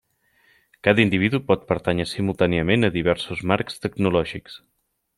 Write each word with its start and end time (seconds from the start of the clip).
Cada 0.87 1.03
individu 1.07 1.41
pot 1.51 1.69
pertànyer 1.73 2.07
simultàniament 2.13 2.89
a 2.91 2.93
diversos 2.99 3.47
marcs 3.53 3.81
tecnològics. 3.85 4.61